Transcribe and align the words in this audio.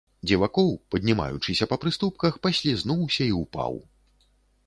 Дзівакоў, 0.27 0.69
паднімаючыся 0.93 1.67
па 1.73 1.77
прыступках, 1.83 2.33
паслізнуўся 2.47 3.23
і 3.27 3.31
ўпаў. 3.41 3.73